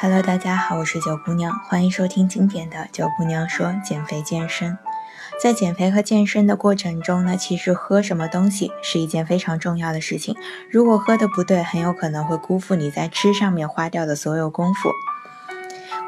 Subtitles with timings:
[0.00, 4.78] Hello，大家好，我是九姑娘，欢迎收听今天的九姑娘说减肥健身。
[5.42, 10.36] 在减肥和健身的过程中呢，其实喝什么东西是一件非常重要的事情。
[10.70, 14.90] 如果喝的不对，很有可能会辜负你在吃上面花掉的所有功夫。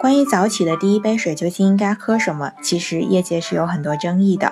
[0.01, 4.50] 关于早起的第一杯水究竟应该喝什么，其实业界是有很多争议的。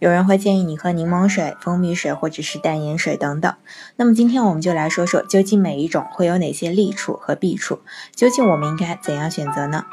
[0.00, 3.52] 有人会建议你喝柠檬水、蜂蜜水或者是淡盐水等等。
[3.96, 7.80] 那么今天我们就来说说，究竟每一种会有哪些利处和弊处？
[8.14, 9.84] 究竟我们应该怎样选择呢？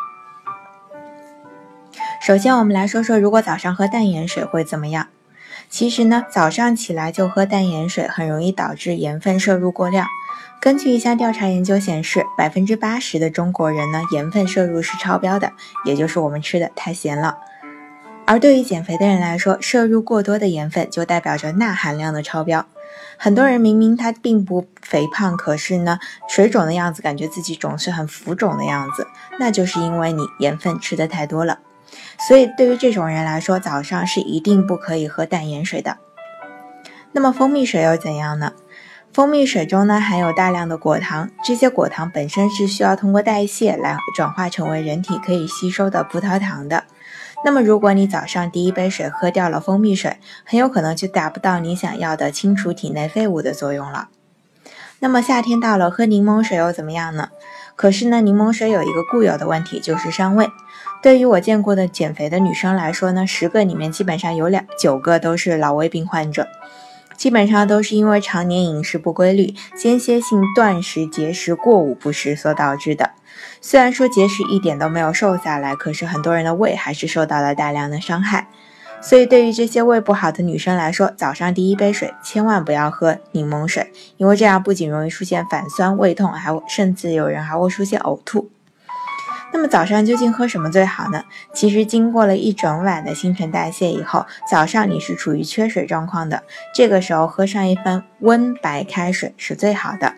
[2.21, 5.07] 首先，我们来说说，如果早上喝淡盐水会怎么样？
[5.69, 10.07] 其实呢，早上起来就喝淡盐水，很容易导致盐分摄入过量。
[10.61, 15.53] 根据一项调查研究显示，百分之八十的中国人呢，盐分摄入是超标的，
[15.83, 17.39] 也就是我们吃的太咸了。
[18.27, 22.65] 而对于减肥的人来说，摄入过多的盐分就代表着钠含量的超标。
[23.17, 29.07] 很多人明明他并不肥胖，可是呢，水肿的样子，感觉自己总是很浮肿的样子，
[29.39, 31.59] 那就是因为你盐分吃的太多了。
[32.27, 35.97] 所以对于这种人来说，早上是一定不可以喝淡盐水的。
[37.11, 38.53] 那么蜂蜜水又怎样呢？
[39.13, 46.83] 蜂蜜水中呢含有大量的果糖，这些果糖本身是需要通过代谢来转化成为人体可以吸收的葡萄糖的。
[47.45, 54.09] 那么，如果你早上第一杯水喝掉了蜂蜜水，很有可能就达不到你想要的清除体内废物的作用了。
[54.97, 57.29] 那么夏天到了，喝柠檬水又怎么样呢？
[57.75, 60.49] 可是呢，柠檬水有一个固有的问题，就是伤胃。
[61.03, 66.47] 对于我见过的减肥的女生来说呢，十个里面基本上有两九个都是老胃病患者，
[67.17, 73.11] 基本上都是因为常年饮食不规律、间歇性断食、节食、过午不食所导致的。
[73.61, 78.47] 虽然说节食一点都没有瘦下来，可是很多人的胃还是受到了大量的伤害。
[79.01, 88.49] 所以对于这些胃不好的女生来说，早上第一杯水千万不要喝柠檬水，因为这样不仅容易出现反酸、胃痛，还甚至有人还会出现呕吐。
[89.53, 91.23] 那么早上究竟喝什么最好呢？
[91.53, 96.43] 其实经过了一整晚的新陈代谢以后，早上你是处于缺水状况的，
[96.73, 100.13] 这个时候喝上一份温白开水是最好的。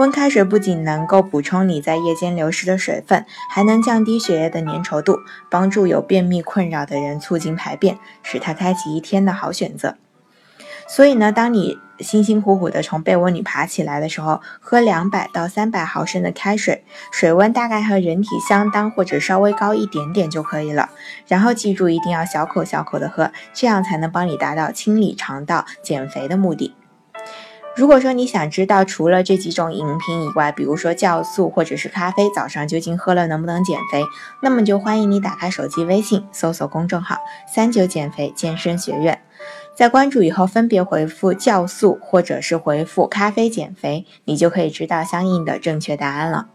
[0.00, 9.96] 温开水不仅能够补充你在夜间流失的水分，还能降低血液的粘稠度，帮助有便秘困扰的人促进排便，使他开启一天的好选择。
[10.88, 20.90] 所以呢，当你辛辛苦苦的从被窝里爬起来的时候，喝两百到三百毫升的开水，水温大概和人体相当或者稍微高一点点就可以了。
[21.26, 26.74] 然后记住一定要小口小口的喝，这样才能帮你达到清理肠道、减肥的目的。
[27.76, 34.04] 如果说你想知道除了这几种饮品以外，比如说酵素或者是咖啡，早上究竟喝了能不能减肥，
[34.40, 37.18] 那么就欢迎你打开手机微信，搜索公众号
[37.52, 39.20] “三九减肥健身学院”，
[39.74, 46.46] 在关注以后分别回复酵素或者是回复咖啡减肥，你就可以知道相应的正确答案了。